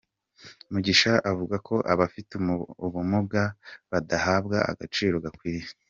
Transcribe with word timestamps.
Mugisha 0.71 1.11
avuga 1.31 1.55
ko 1.67 1.75
abafite 1.93 2.31
ubumuga 2.85 3.43
badahabwa 3.91 4.57
agaciro 4.71 5.15
gakwiye. 5.25 5.63